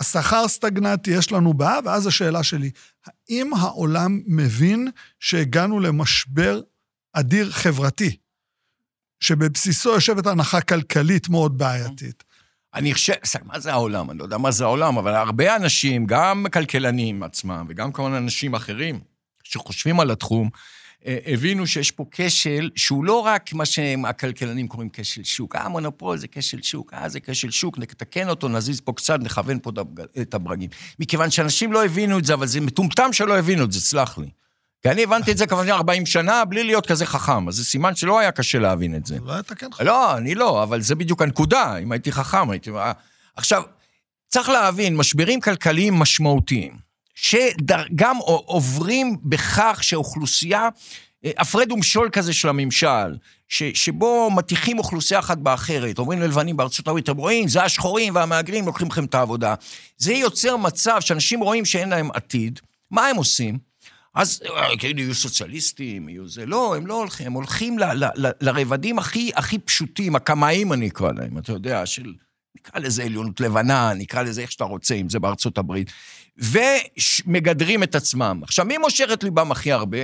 [0.00, 2.70] השכר סטגנטי, יש לנו בעיה, ואז השאלה שלי,
[3.06, 4.88] האם העולם מבין
[5.20, 6.60] שהגענו למשבר
[7.12, 8.16] אדיר חברתי,
[9.20, 12.24] שבבסיסו יושבת הנחה כלכלית מאוד בעייתית?
[12.74, 14.10] אני חושב, מה זה העולם?
[14.10, 18.54] אני לא יודע מה זה העולם, אבל הרבה אנשים, גם כלכלנים עצמם, וגם כמובן אנשים
[18.54, 19.00] אחרים
[19.44, 20.50] שחושבים על התחום,
[21.06, 25.56] אה, הבינו שיש פה כשל שהוא לא רק מה שהכלכלנים קוראים כשל שוק.
[25.56, 29.58] אה, מונופול זה כשל שוק, אה, זה כשל שוק, נתקן אותו, נזיז פה קצת, נכוון
[29.62, 29.70] פה
[30.20, 30.70] את הברגים.
[30.98, 34.30] מכיוון שאנשים לא הבינו את זה, אבל זה מטומטם שלא הבינו את זה, סלח לי.
[34.82, 37.94] כי אני הבנתי את זה כמובן 40 שנה בלי להיות כזה חכם, אז זה סימן
[37.94, 39.16] שלא היה קשה להבין את זה.
[39.24, 39.84] לא היית כן חכם.
[39.84, 42.70] לא, אני לא, אבל זה בדיוק הנקודה, אם הייתי חכם, הייתי...
[43.36, 43.62] עכשיו,
[44.28, 46.76] צריך להבין, משברים כלכליים משמעותיים,
[47.14, 48.16] שגם
[48.46, 50.68] עוברים בכך שאוכלוסייה,
[51.24, 53.16] אה, הפרד ומשול כזה של הממשל,
[53.48, 58.66] ש, שבו מטיחים אוכלוסייה אחת באחרת, אומרים ללבנים בארצות הברית, אתם רואים, זה השחורים והמהגרים
[58.66, 59.54] לוקחים לכם את העבודה.
[59.96, 63.69] זה יוצר מצב שאנשים רואים שאין להם עתיד, מה הם עושים?
[64.14, 66.46] אז אה, כאילו יהיו סוציאליסטים, יהיו זה.
[66.46, 70.88] לא, הם לא הולכים, הם הולכים ל, ל, ל, לרבדים הכי, הכי פשוטים, הקמאים אני
[70.88, 72.14] אקרא להם, אתה יודע, של...
[72.56, 75.92] נקרא לזה עליונות לבנה, נקרא לזה איך שאתה רוצה, אם זה בארצות הברית,
[76.38, 78.40] ומגדרים את עצמם.
[78.42, 79.98] עכשיו, מי מושך את ליבם הכי הרבה?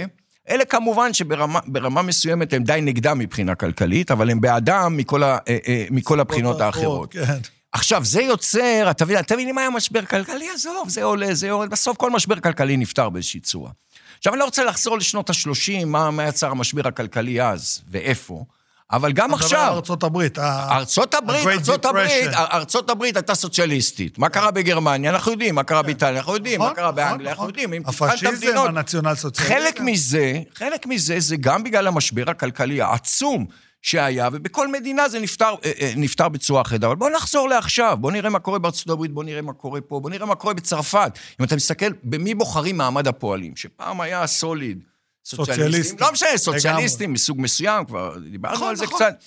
[0.48, 5.58] אלה כמובן שברמה מסוימת הם די נגדם מבחינה כלכלית, אבל הם בעדם מכל, ה, אה,
[5.68, 7.12] אה, מכל הבחינות האחרות.
[7.12, 7.38] כן.
[7.76, 11.50] עכשיו, זה יוצר, אתה מבין, אתה מבין אם היה משבר כלכלי, עזוב, זה עולה, זה
[11.50, 13.70] עולה, בסוף כל משבר כלכלי נפתר באיזושהי צורה.
[14.18, 18.44] עכשיו, אני לא רוצה לחזור לשנות ה-30, מה, מה יצר המשבר הכלכלי אז, ואיפה,
[18.92, 19.48] אבל גם עכשיו...
[19.58, 20.38] אתה מדבר על ארצות הברית.
[20.38, 24.18] ארצות הברית, ארצות הברית, ארצות הברית הייתה סוציאליסטית.
[24.18, 25.10] מה קרה בגרמניה?
[25.10, 25.86] אנחנו יודעים, מה קרה כן.
[25.86, 27.64] באיטליה, אנחנו יודעים, מה נכון, קרה באנגליה, נכון, אנחנו נכון.
[27.64, 27.82] יודעים.
[27.86, 29.54] הפשיזם, הנציונל סוציאליסטי.
[29.54, 33.46] חלק מזה, חלק מזה זה גם בגלל המשבר הכלכלי העצום
[33.86, 36.84] שהיה, ובכל מדינה זה נפתר, אה, אה, נפתר בצורה אחרת.
[36.84, 40.00] אבל בואו נחזור לעכשיו, בואו נראה מה קורה בארצות הברית, בואו נראה מה קורה פה,
[40.00, 41.18] בואו נראה מה קורה בצרפת.
[41.40, 44.84] אם אתה מסתכל, במי בוחרים מעמד הפועלים, שפעם היה סוליד,
[45.24, 48.96] סוציאליסטים, לא משנה, סוציאליסטים מסוג מסוים, כבר דיברנו נכון, על זה נכון.
[48.96, 49.24] קצת.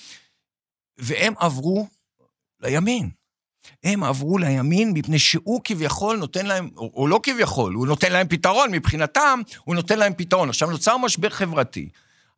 [0.97, 1.87] והם עברו
[2.61, 3.09] לימין.
[3.83, 8.27] הם עברו לימין מפני שהוא כביכול נותן להם, או, או לא כביכול, הוא נותן להם
[8.27, 10.49] פתרון, מבחינתם הוא נותן להם פתרון.
[10.49, 11.89] עכשיו נוצר משבר חברתי.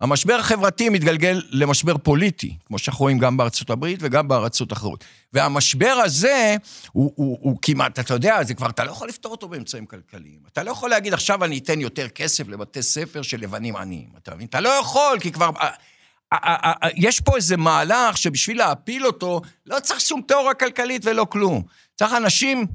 [0.02, 5.04] המשבר החברתי מתגלגל למשבר פוליטי, כמו שאנחנו רואים גם בארצות הברית וגם בארצות אחרות.
[5.34, 6.56] והמשבר הזה
[6.92, 10.40] הוא, הוא, הוא כמעט, אתה יודע, זה כבר, אתה לא יכול לפתור אותו באמצעים כלכליים.
[10.52, 14.36] אתה לא יכול להגיד, עכשיו אני אתן יותר כסף לבתי ספר של לבנים עניים, אתה
[14.36, 14.48] מבין?
[14.48, 15.50] אתה לא יכול, כי כבר...
[16.96, 21.64] יש פה איזה מהלך שבשביל להפיל אותו, לא צריך שום תיאוריה כלכלית ולא כלום.
[21.96, 22.68] צריך אנשים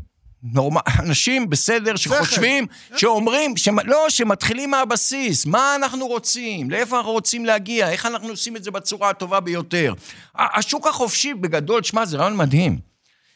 [0.42, 0.76] נורמ...
[0.98, 3.68] אנשים בסדר שחושבים, שאומרים, ש...
[3.84, 8.70] לא, שמתחילים מהבסיס, מה אנחנו רוצים, לאיפה אנחנו רוצים להגיע, איך אנחנו עושים את זה
[8.70, 9.94] בצורה הטובה ביותר.
[10.34, 12.78] השוק החופשי בגדול, שמע, זה רעיון מדהים.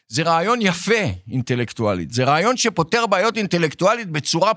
[0.09, 4.53] זה רעיון יפה אינטלקטואלית, זה רעיון שפותר בעיות אינטלקטואלית בצורה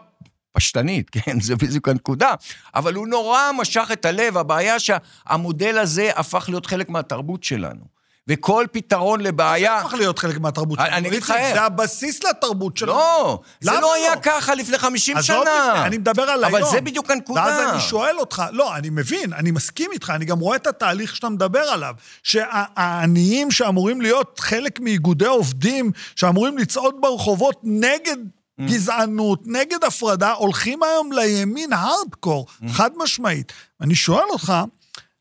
[0.53, 2.33] פשטנית, כן, זה בדיוק הנקודה,
[2.75, 7.92] אבל הוא נורא משך את הלב, הבעיה שהמודל הזה הפך להיות חלק מהתרבות שלנו.
[8.27, 9.77] וכל פתרון לבעיה...
[9.79, 10.97] זה הפך להיות חלק מהתרבות שלנו.
[10.97, 11.53] אני אגיד לך איך.
[11.53, 12.93] זה הבסיס לתרבות שלנו.
[12.93, 15.37] לא, זה לא היה ככה לפני 50 שנה.
[15.37, 15.47] עזוב
[15.85, 16.55] אני מדבר על היום.
[16.55, 17.41] אבל זה בדיוק הנקודה.
[17.41, 21.15] ואז אני שואל אותך, לא, אני מבין, אני מסכים איתך, אני גם רואה את התהליך
[21.15, 28.63] שאתה מדבר עליו, שהעניים שאמורים להיות חלק מאיגודי עובדים, שאמורים לצעוד ברחובות נגד mm.
[28.63, 32.65] גזענות, נגד הפרדה, הולכים היום לימין הארדקור, mm.
[32.71, 33.53] חד משמעית.
[33.81, 34.53] אני שואל אותך,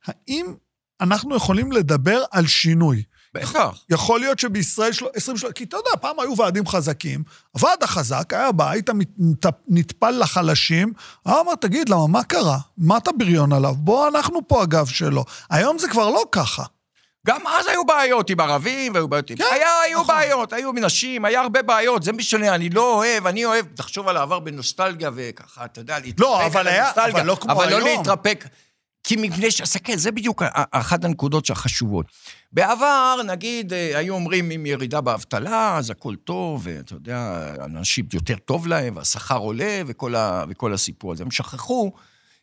[0.07, 0.55] האם
[1.03, 3.03] אנחנו יכולים לדבר על שינוי.
[3.35, 3.75] בטח.
[3.91, 8.33] יכול להיות שבישראל של 20 שנה, כי אתה יודע, פעם היו ועדים חזקים, הוועד החזק
[8.33, 8.91] היה בא, היית
[9.69, 10.93] נטפל לחלשים,
[11.27, 12.59] היה אומר, תגיד, למה, מה קרה?
[12.79, 13.75] מה אתה בריון עליו?
[13.79, 15.25] בוא, אנחנו פה הגב שלו.
[15.51, 16.63] היום זה כבר לא ככה.
[17.27, 19.37] גם אז היו בעיות עם ערבים, והיו בעיות עם...
[19.37, 20.15] כן, היה, היו נכון.
[20.15, 24.17] בעיות, היו נשים, היה הרבה בעיות, זה משנה, אני לא אוהב, אני אוהב, תחשוב על
[24.17, 27.81] העבר בנוסטלגיה וככה, אתה יודע, להתרפק לא, אבל היה, אבל לא כמו אבל היום.
[27.81, 28.45] אבל לא להתרפק.
[29.05, 29.77] כי מפני ש...
[29.77, 32.07] כן, זה בדיוק אחת הנקודות החשובות.
[32.53, 38.37] בעבר, נגיד, אה, היו אומרים, אם ירידה באבטלה, אז הכל טוב, ואתה יודע, אנשים יותר
[38.37, 40.45] טוב להם, והשכר עולה, וכל, ה...
[40.49, 41.25] וכל הסיפור הזה.
[41.25, 41.93] הם שכחו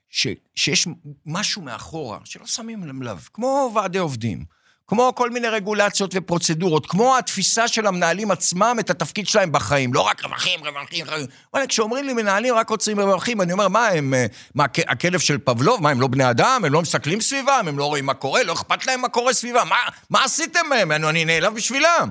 [0.09, 0.27] ש...
[0.55, 0.87] שיש
[1.25, 4.58] משהו מאחורה, שלא שמים לב, כמו ועדי עובדים.
[4.89, 10.01] כמו כל מיני רגולציות ופרוצדורות, כמו התפיסה של המנהלים עצמם את התפקיד שלהם בחיים, לא
[10.01, 11.25] רק רווחים, רווחים, רווחים.
[11.53, 14.25] וואלה, כשאומרים לי מנהלים רק רוצים רווחים, אני אומר, מה הם, אה,
[14.55, 16.61] מה, הכלב של פבלוב, מה, הם לא בני אדם?
[16.65, 17.65] הם לא מסתכלים סביבם?
[17.67, 18.43] הם לא רואים מה קורה?
[18.43, 19.67] לא אכפת להם מה קורה סביבם?
[19.69, 19.75] מה,
[20.09, 20.91] מה עשיתם מהם?
[20.91, 22.09] אני, אני נעלב בשבילם.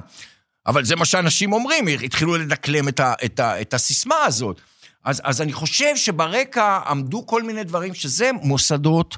[0.67, 4.61] אבל זה מה שאנשים אומרים, התחילו לדקלם את, ה, את, ה, את הסיסמה הזאת.
[5.05, 9.17] אז, אז אני חושב שברקע עמדו כל מיני דברים, שזה מוסדות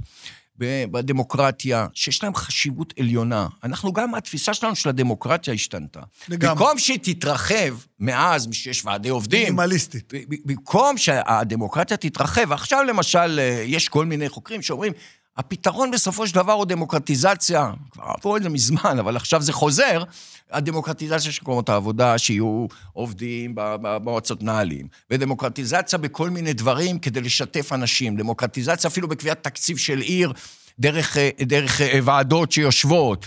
[0.90, 3.48] בדמוקרטיה, שיש להם חשיבות עליונה.
[3.64, 6.00] אנחנו גם, התפיסה שלנו של הדמוקרטיה השתנתה.
[6.28, 6.54] לגמרי.
[6.54, 9.42] במקום שהיא תתרחב מאז, שיש ועדי עובדים...
[9.42, 10.12] מינימליסטית.
[10.44, 14.92] במקום שהדמוקרטיה תתרחב, עכשיו למשל, אה, יש כל מיני חוקרים שאומרים,
[15.40, 20.02] הפתרון בסופו של דבר הוא דמוקרטיזציה, כבר עברו את זה מזמן, אבל עכשיו זה חוזר,
[20.50, 28.16] הדמוקרטיזציה של מקומות העבודה, שיהיו עובדים במועצות נהלים, ודמוקרטיזציה בכל מיני דברים כדי לשתף אנשים,
[28.16, 30.32] דמוקרטיזציה אפילו בקביעת תקציב של עיר.
[30.80, 33.26] דרך, דרך ועדות שיושבות,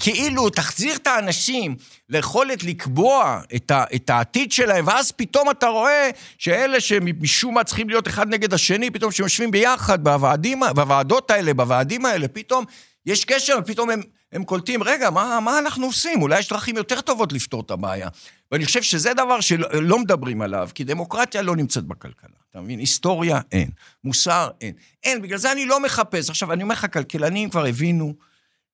[0.00, 1.76] כאילו תחזיר את האנשים
[2.08, 7.88] ליכולת לקבוע את, ה, את העתיד שלהם, ואז פתאום אתה רואה שאלה שמשום מה צריכים
[7.88, 12.64] להיות אחד נגד השני, פתאום כשהם יושבים ביחד בוועדים, בוועדות האלה, בוועדים האלה, פתאום
[13.06, 14.02] יש קשר, ופתאום הם,
[14.32, 16.22] הם קולטים, רגע, מה, מה אנחנו עושים?
[16.22, 18.08] אולי יש דרכים יותר טובות לפתור את הבעיה.
[18.52, 22.36] ואני חושב שזה דבר שלא לא מדברים עליו, כי דמוקרטיה לא נמצאת בכלכלה.
[22.50, 22.78] אתה מבין?
[22.78, 23.70] היסטוריה, אין.
[24.04, 24.74] מוסר, אין.
[25.04, 26.30] אין, בגלל זה אני לא מחפש.
[26.30, 28.14] עכשיו, אני אומר לך, כלכלנים כבר הבינו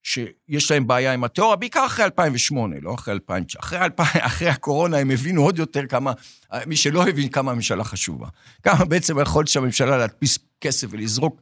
[0.02, 3.58] שיש להם בעיה עם התיאוריה, בעיקר אחרי 2008, לא אחרי 2009.
[3.60, 6.12] אחרי, 2000, אחרי הקורונה הם הבינו עוד יותר כמה,
[6.66, 8.26] מי שלא הבין כמה הממשלה חשובה.
[8.62, 11.40] כמה בעצם יכול להיות שהממשלה להדפיס כסף ולזרוק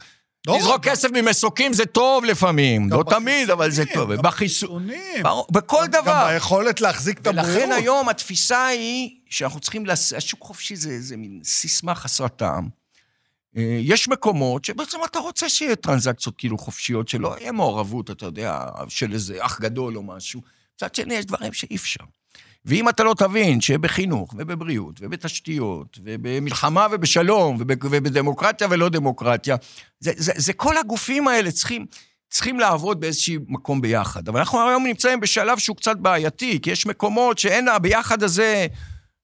[0.49, 4.15] לזרוק כסף ממסוקים זה טוב לפעמים, לא תמיד, אבל זה טוב.
[4.15, 5.23] בחיסונים.
[5.51, 6.27] בכל דבר.
[6.27, 7.49] גם ביכולת להחזיק את הבריאות.
[7.49, 9.85] ולכן היום התפיסה היא שאנחנו צריכים,
[10.17, 12.69] השוק חופשי זה מין סיסמה חסרת טעם.
[13.57, 18.61] אה, יש מקומות שבעצם אתה רוצה שיהיה טרנזקציות כאילו חופשיות, שלא יהיה מעורבות, אתה יודע,
[18.89, 20.41] של איזה אח גדול או משהו.
[20.77, 22.05] מצד שני, יש דברים שאי אפשר.
[22.67, 29.57] ואם אתה לא תבין שבחינוך ובבריאות ובתשתיות ובמלחמה ובשלום ובדמוקרטיה ולא דמוקרטיה,
[30.01, 31.87] זה, זה, זה כל הגופים האלה צריכים,
[32.31, 34.29] צריכים לעבוד באיזשהו מקום ביחד.
[34.29, 38.67] אבל אנחנו היום נמצאים בשלב שהוא קצת בעייתי, כי יש מקומות שאין, הביחד הזה...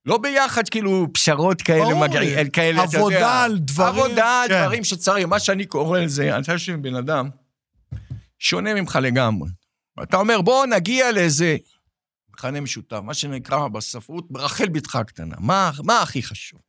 [0.07, 2.99] לא ביחד, כאילו, פשרות כאלה, מגעיל, כאלה, אתה יודע.
[2.99, 3.89] עבודה על דברים.
[3.89, 4.63] עבודה על כן.
[4.65, 7.29] דברים שצריך, מה שאני קורא לזה, אני חושב שבן אדם
[8.39, 9.49] שונה ממך לגמרי.
[10.03, 11.57] אתה אומר, בוא נגיע לאיזה
[12.33, 15.37] מכנה משותף, מה שנקרא בספרות, ברחל בתך הקטנה.
[15.39, 16.61] מה, מה הכי חשוב?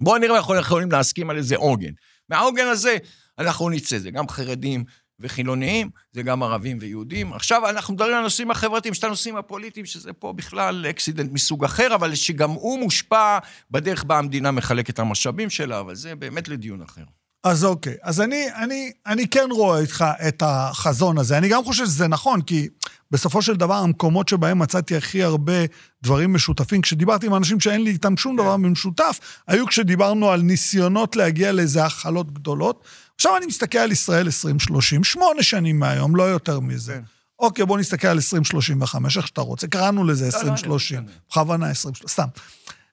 [0.00, 1.92] בואו נראה אם אנחנו יכולים להסכים על איזה עוגן.
[2.28, 2.96] מהעוגן הזה
[3.38, 4.84] אנחנו נצא, זה גם חרדים
[5.20, 7.32] וחילוניים, זה גם ערבים ויהודים.
[7.32, 11.64] עכשיו אנחנו מדברים על הנושאים החברתיים, יש את הנושאים הפוליטיים, שזה פה בכלל אקסידנט מסוג
[11.64, 13.38] אחר, אבל שגם הוא מושפע
[13.70, 17.04] בדרך בה המדינה מחלקת המשאבים שלה, אבל זה באמת לדיון אחר.
[17.44, 21.38] אז אוקיי, אז אני, אני, אני כן רואה איתך את החזון הזה.
[21.38, 22.68] אני גם חושב שזה נכון, כי
[23.10, 25.52] בסופו של דבר, המקומות שבהם מצאתי הכי הרבה
[26.02, 31.16] דברים משותפים, כשדיברתי עם אנשים שאין לי איתם שום דבר במשותף, היו כשדיברנו על ניסיונות
[31.16, 32.84] להגיע לאיזה הכלות גדולות.
[33.14, 36.92] עכשיו אני מסתכל על ישראל 2030, שמונה שנים מהיום, לא יותר מזה.
[36.92, 37.02] כן.
[37.38, 39.66] אוקיי, בוא נסתכל על 2035, איך שאתה רוצה.
[39.66, 42.28] קראנו לזה 2030, לא, לא, בכוונה 2030, סתם.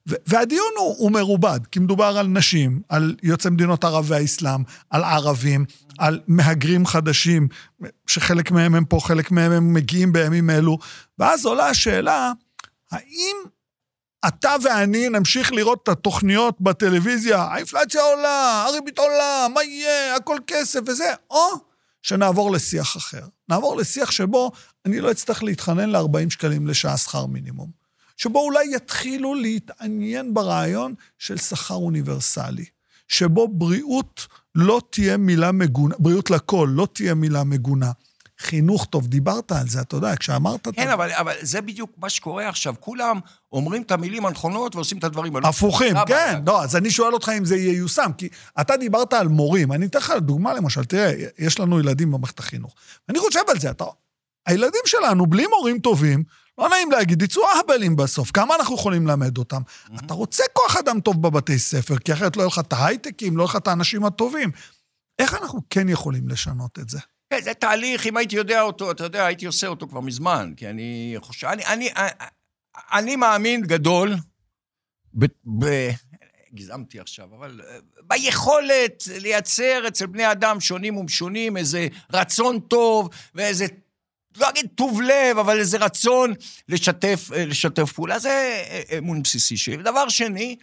[0.07, 5.65] והדיון הוא, הוא מרובד, כי מדובר על נשים, על יוצאי מדינות ערב והאסלאם, על ערבים,
[5.97, 7.47] על מהגרים חדשים,
[8.07, 10.77] שחלק מהם הם פה, חלק מהם הם מגיעים בימים אלו,
[11.19, 12.31] ואז עולה השאלה,
[12.91, 13.35] האם
[14.27, 20.79] אתה ואני נמשיך לראות את התוכניות בטלוויזיה, האינפלציה עולה, הריבית עולה, מה יהיה, הכל כסף
[20.87, 21.47] וזה, או
[22.01, 23.23] שנעבור לשיח אחר.
[23.49, 24.51] נעבור לשיח שבו
[24.85, 27.86] אני לא אצטרך להתחנן ל-40 שקלים לשעה שכר מינימום.
[28.17, 32.65] שבו אולי יתחילו להתעניין ברעיון של שכר אוניברסלי,
[33.07, 37.91] שבו בריאות לא תהיה מילה מגונה, בריאות לכל לא תהיה מילה מגונה.
[38.39, 40.67] חינוך טוב, דיברת על זה, אתה יודע, כשאמרת...
[40.73, 42.73] כן, אבל, אבל זה בדיוק מה שקורה עכשיו.
[42.79, 43.19] כולם
[43.51, 45.47] אומרים את המילים הנכונות ועושים את הדברים הלא...
[45.47, 46.41] הפוכים, כן.
[46.47, 48.29] לא, אז אני שואל אותך אם זה ייושם, כי
[48.61, 49.71] אתה דיברת על מורים.
[49.71, 52.75] אני אתן לך דוגמה, למשל, תראה, יש לנו ילדים במערכת החינוך.
[53.09, 53.85] אני חושב על זה, אתה...
[54.45, 56.23] הילדים שלנו, בלי מורים טובים,
[56.57, 59.61] לא נעים להגיד, יצאו אהבלים בסוף, כמה אנחנו יכולים ללמד אותם?
[59.61, 60.05] Mm-hmm.
[60.05, 63.41] אתה רוצה כוח אדם טוב בבתי ספר, כי אחרת לא יהיו לך את ההייטקים, לא
[63.41, 64.51] יהיו לך את האנשים הטובים.
[65.19, 66.99] איך אנחנו כן יכולים לשנות את זה?
[67.29, 70.69] כן, זה תהליך, אם הייתי יודע אותו, אתה יודע, הייתי עושה אותו כבר מזמן, כי
[70.69, 72.09] אני חושב, אני, אני, אני,
[72.91, 74.15] אני מאמין גדול,
[75.13, 75.25] ב,
[75.59, 75.89] ב,
[76.53, 83.65] הגזמתי עכשיו, אבל אה, ביכולת לייצר אצל בני אדם שונים ומשונים איזה רצון טוב ואיזה
[84.39, 86.33] לא אגיד טוב לב, אבל איזה רצון
[86.69, 88.19] לשתף, אה, לשתף פעולה.
[88.19, 88.29] זה
[88.69, 89.77] אה, אמון בסיסי שלי.
[89.77, 90.55] דבר שני,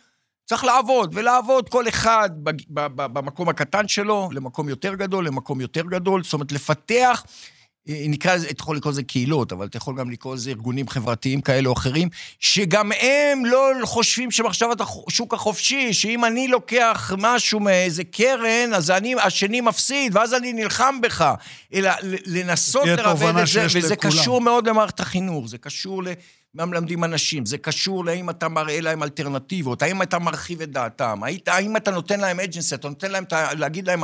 [0.45, 2.31] צריך לעבוד, ולעבוד כל אחד
[2.69, 7.54] במקום הקטן שלו, למקום יותר גדול, למקום יותר גדול, זאת אומרת, לפתח אה,
[7.87, 11.69] נקרא אתה יכול לקרוא לזה קהילות, אבל אתה יכול גם לקרוא לזה ארגונים חברתיים כאלה
[11.69, 12.09] או אחרים,
[12.41, 19.15] שגם הם לא חושבים שמחשבת השוק החופשי, שאם אני לוקח משהו מאיזה קרן, אז אני,
[19.23, 21.35] השני מפסיד, ואז אני נלחם בך.
[21.75, 21.91] אלא
[22.27, 24.13] לנסות לרבד את זה, וזה לכולם.
[24.13, 26.09] קשור מאוד למערכת החינוך, זה קשור ל...
[26.55, 31.21] מה מלמדים אנשים, זה קשור לאם אתה מראה להם אלטרנטיבות, האם אתה מרחיב את דעתם,
[31.47, 33.25] האם אתה נותן להם אג'נסי, אתה נותן להם,
[33.59, 34.03] להגיד להם,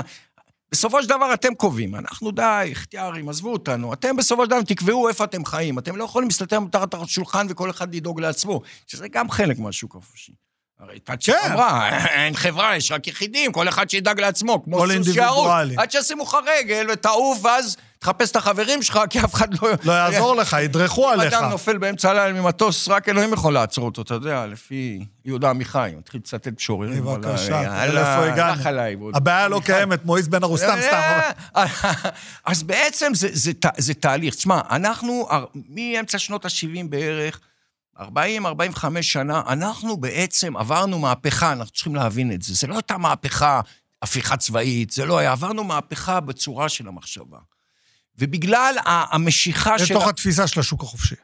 [0.72, 3.92] בסופו של דבר אתם קובעים, אנחנו די, אכתיארים, עזבו אותנו.
[3.92, 5.78] אתם בסופו של דבר תקבעו איפה אתם חיים.
[5.78, 10.33] אתם לא יכולים להסתתר מתחת השולחן וכל אחד לדאוג לעצמו, שזה גם חלק מהשוק החופשי.
[10.80, 11.52] הרי תאצ'ר כן.
[11.52, 15.50] אמרה, אין חברה, יש רק יחידים, כל אחד שידאג לעצמו, כמו סוס שיערות.
[15.76, 19.70] עד שישימו לך רגל ותעוף, ואז תחפש את החברים שלך, כי אף אחד לא...
[19.84, 21.34] לא יעזור לך, ידרכו עליך.
[21.34, 25.92] אדם נופל באמצע הלילה ממטוס, רק אלוהים יכול לעצור אותו, אתה יודע, לפי יהודה עמיחי,
[25.98, 27.04] מתחיל לצטט שוררים.
[27.04, 29.10] בבקשה, איפה הגענו?
[29.14, 31.20] הבעיה לא קיימת, מועיז בן ארוס, סתם, סתם.
[32.44, 33.12] אז בעצם
[33.76, 34.34] זה תהליך.
[34.34, 35.28] תשמע, אנחנו
[35.68, 37.40] מאמצע שנות ה-70 בערך,
[37.98, 38.02] 40-45
[39.00, 42.54] שנה, אנחנו בעצם עברנו מהפכה, אנחנו צריכים להבין את זה.
[42.54, 43.60] זה לא הייתה מהפכה,
[44.02, 47.38] הפיכה צבאית, זה לא היה, עברנו מהפכה בצורה של המחשבה.
[48.18, 49.94] ובגלל המשיכה של...
[49.94, 51.14] לתוך התפיסה של השוק החופשי.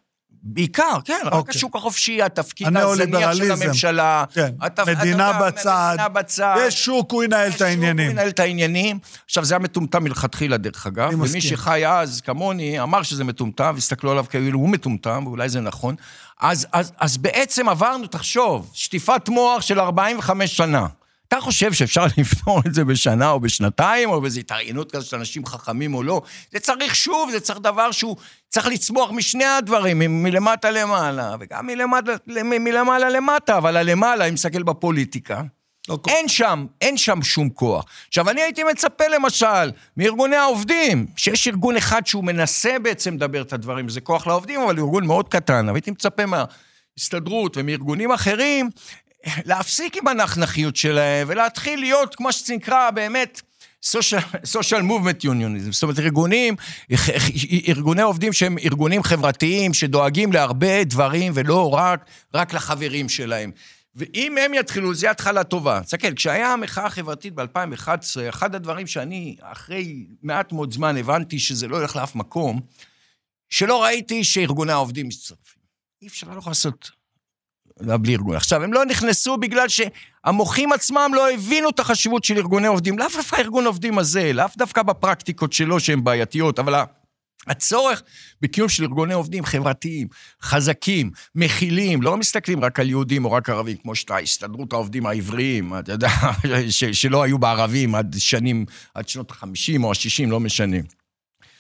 [0.49, 1.55] בעיקר, כן, רק אוקיי.
[1.57, 4.25] השוק החופשי, התפקיד הזניח של הממשלה.
[4.33, 4.89] כן, התפ...
[4.89, 5.91] מדינה אתה, בצד.
[5.93, 6.57] מדינה בצד.
[6.67, 8.07] יש שוק, הוא ינהל את העניינים.
[8.07, 8.99] הוא ינהל את העניינים.
[9.25, 11.11] עכשיו, זה היה מטומטם מלכתחילה, דרך אגב.
[11.13, 11.41] ומי מסכים.
[11.41, 15.95] שחי אז, כמוני, אמר שזה מטומטם, והסתכלו עליו כאילו הוא מטומטם, ואולי זה נכון.
[16.41, 20.87] אז, אז, אז בעצם עברנו, תחשוב, שטיפת מוח של 45 שנה.
[21.29, 25.47] אתה חושב שאפשר לפתור את זה בשנה או בשנתיים, או באיזו התארגנות כזאת של אנשים
[25.47, 26.23] חכמים או לא?
[26.53, 28.17] זה צריך שוב, זה צריך דבר שהוא
[28.49, 32.13] צריך לצמוח משני הדברים, מלמטה למעלה, וגם מלמטה,
[32.45, 35.43] מלמעלה למטה, אבל הלמעלה, אם מסתכל בפוליטיקה,
[35.89, 37.85] לא אין שם, אין שם שום כוח.
[38.09, 43.53] עכשיו, אני הייתי מצפה למשל מארגוני העובדים, שיש ארגון אחד שהוא מנסה בעצם לדבר את
[43.53, 48.71] הדברים, זה כוח לעובדים, אבל ארגון מאוד קטן, אבל הייתי מצפה מההסתדרות ומארגונים אחרים
[49.45, 53.41] להפסיק עם הנחנכיות שלהם ולהתחיל להיות, כמו שנקרא, באמת,
[54.45, 56.57] social movement unionism, זאת אומרת, ארגונים,
[57.69, 63.51] ארגוני עובדים שהם ארגונים חברתיים שדואגים להרבה דברים ולא רק, רק לחברים שלהם.
[63.95, 65.81] ואם הם יתחילו, זו התחלה טובה.
[65.81, 67.89] תסתכל, כשהיה המחאה החברתית ב-2011,
[68.29, 72.61] אחד הדברים שאני, אחרי מעט מאוד זמן, הבנתי שזה לא הולך לאף מקום,
[73.51, 75.63] שלא ראיתי שארגוני העובדים מצטרפים.
[76.03, 76.91] אי אפשר, לא יכול לעשות
[77.83, 78.37] בלי ארגון.
[78.37, 82.99] עכשיו, הם לא נכנסו בגלל שהמוחים עצמם לא הבינו את החשיבות של ארגוני עובדים.
[82.99, 86.75] לאו דווקא הארגון עובדים הזה, לאו דווקא בפרקטיקות שלו שהן בעייתיות, אבל
[87.47, 88.03] הצורך
[88.41, 90.09] בקיום של ארגוני עובדים חברתיים,
[90.43, 95.79] חזקים, מכילים, לא מסתכלים רק על יהודים או רק ערבים, כמו שאתה, הסתדרות העובדים העבריים,
[95.79, 96.09] אתה יודע,
[96.93, 100.77] שלא היו בערבים עד שנים, עד שנות ה-50 או ה-60, לא משנה.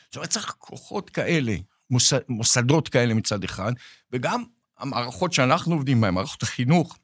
[0.06, 1.56] זאת אומרת, צריך כוחות כאלה,
[1.90, 3.72] מוס, מוסדות כאלה מצד אחד,
[4.12, 4.44] וגם
[4.78, 6.96] המערכות שאנחנו עובדים בהן, מערכות החינוך,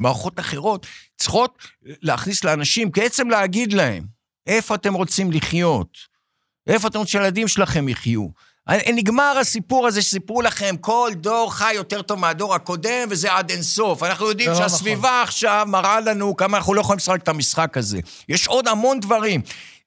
[0.00, 0.86] מערכות אחרות,
[1.16, 4.04] צריכות להכניס לאנשים, בעצם להגיד להם,
[4.46, 5.98] איפה אתם רוצים לחיות?
[6.66, 8.28] איפה אתם רוצים שהילדים שלכם יחיו?
[8.94, 14.02] נגמר הסיפור הזה שסיפרו לכם, כל דור חי יותר טוב מהדור הקודם, וזה עד אינסוף.
[14.02, 15.22] אנחנו יודעים לא שהסביבה נכון.
[15.22, 18.00] עכשיו מראה לנו כמה אנחנו לא יכולים לשחק את המשחק הזה.
[18.28, 19.40] יש עוד המון דברים.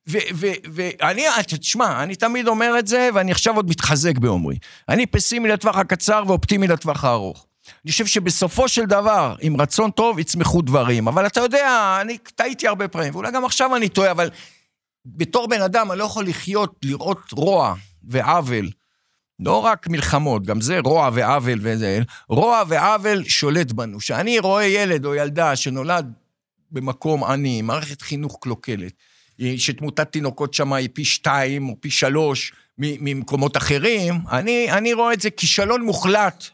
[0.07, 1.25] ואני,
[1.59, 4.57] תשמע, אני תמיד אומר את זה, ואני עכשיו עוד מתחזק באומרי.
[4.89, 7.45] אני פסימי לטווח הקצר ואופטימי לטווח הארוך.
[7.85, 11.07] אני חושב שבסופו של דבר, עם רצון טוב, יצמחו דברים.
[11.07, 14.29] אבל אתה יודע, אני טעיתי הרבה פעמים, ואולי גם עכשיו אני טועה, אבל
[15.05, 18.69] בתור בן אדם, אני לא יכול לחיות, לראות רוע ועוול.
[19.39, 23.99] לא רק מלחמות, גם זה רוע ועוול וזה, רוע ועוול שולט בנו.
[23.99, 26.13] כשאני רואה ילד או ילדה שנולד
[26.71, 28.93] במקום עני, מערכת חינוך קלוקלת,
[29.57, 35.21] שתמותת תינוקות שם היא פי שתיים או פי שלוש ממקומות אחרים, אני, אני רואה את
[35.21, 36.45] זה כישלון מוחלט.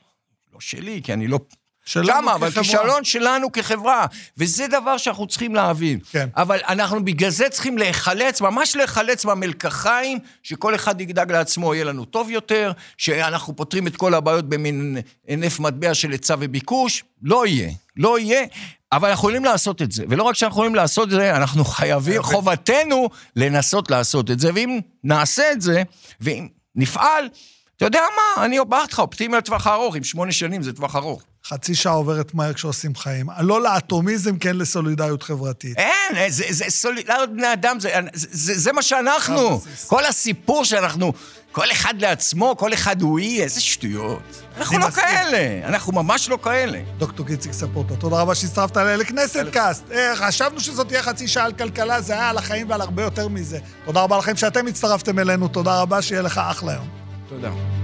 [0.54, 1.40] לא שלי, כי אני לא
[1.88, 4.06] שמה, אבל כישלון שלנו כחברה.
[4.38, 6.00] וזה דבר שאנחנו צריכים להבין.
[6.12, 6.28] כן.
[6.36, 12.06] אבל אנחנו בגלל זה צריכים להיחלץ, ממש להיחלץ מהמלקחיים, שכל אחד ידאג לעצמו, יהיה לנו
[12.06, 14.98] טוב יותר, שאנחנו פותרים את כל הבעיות במין
[15.28, 17.04] הינף מטבע של היצע וביקוש.
[17.22, 18.46] לא יהיה, לא יהיה.
[18.92, 20.04] אבל אנחנו יכולים לעשות את זה.
[20.10, 24.52] ולא רק שאנחנו יכולים לעשות את זה, אנחנו חייבים, חובתנו לנסות לעשות את זה.
[24.54, 25.84] ואם נעשה את זה,
[26.22, 27.30] ואם נפעל,
[27.78, 31.22] אתה יודע מה, אני בעד לך, אופטימי לטווח הארוך, עם שמונה שנים זה טווח ארוך.
[31.46, 33.28] חצי שעה עוברת מהר כשעושים חיים.
[33.40, 35.78] לא לאטומיזם, כן לסולידריות חברתית.
[35.78, 39.62] אין, זה, זה סולידריות בני אדם, זה, זה, זה מה שאנחנו.
[39.88, 41.14] כל הסיפור שאנחנו,
[41.52, 44.44] כל אחד לעצמו, כל אחד הוא אי, איזה שטויות.
[44.58, 45.04] אנחנו לא מסכים.
[45.04, 46.80] כאלה, אנחנו ממש לא כאלה.
[46.98, 49.92] דוקטור גיציק ספורטה, תודה רבה שהצטרפת אליי לכנסת קאסט.
[49.92, 53.28] אה, חשבנו שזאת תהיה חצי שעה על כלכלה, זה היה על החיים ועל הרבה יותר
[53.28, 53.60] מזה.
[53.86, 57.07] תודה רבה לכם שאתם הצטרפתם אלינו, תודה רבה, שיהיה לך אחלה יום.
[57.30, 57.77] תודה.